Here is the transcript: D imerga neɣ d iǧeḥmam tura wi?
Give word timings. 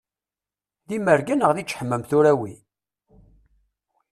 D 0.87 0.89
imerga 0.95 1.35
neɣ 1.35 1.51
d 1.53 1.57
iǧeḥmam 1.61 2.03
tura 2.09 2.33
wi? 2.39 2.53